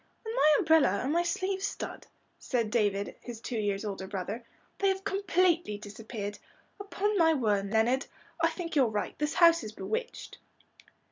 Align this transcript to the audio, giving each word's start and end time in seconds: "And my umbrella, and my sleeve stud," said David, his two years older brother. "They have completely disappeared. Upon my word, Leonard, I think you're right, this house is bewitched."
"And 0.25 0.33
my 0.33 0.55
umbrella, 0.57 1.01
and 1.03 1.13
my 1.13 1.21
sleeve 1.21 1.61
stud," 1.61 2.07
said 2.39 2.71
David, 2.71 3.17
his 3.21 3.39
two 3.39 3.59
years 3.59 3.85
older 3.85 4.07
brother. 4.07 4.43
"They 4.79 4.87
have 4.89 5.03
completely 5.03 5.77
disappeared. 5.77 6.39
Upon 6.79 7.19
my 7.19 7.35
word, 7.35 7.69
Leonard, 7.69 8.07
I 8.41 8.49
think 8.49 8.75
you're 8.75 8.87
right, 8.87 9.15
this 9.19 9.35
house 9.35 9.63
is 9.63 9.73
bewitched." 9.73 10.39